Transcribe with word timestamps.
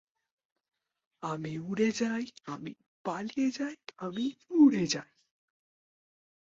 আমি 1.23 1.53
উড়ে 1.59 1.89
যাই, 1.91 2.23
আমি 2.45 2.71
পালিয়ে 3.05 3.49
যাই, 3.51 3.75
আমি 3.97 4.25
উড়ে 4.51 4.83
যাই। 4.87 5.09